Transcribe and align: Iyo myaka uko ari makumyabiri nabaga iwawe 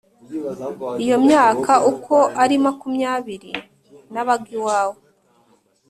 Iyo 1.03 1.17
myaka 1.27 1.73
uko 1.91 2.15
ari 2.43 2.55
makumyabiri 2.65 3.51
nabaga 4.13 4.49
iwawe 4.57 4.99